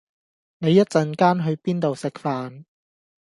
[0.57, 2.63] 你一陣間去邊度食飯？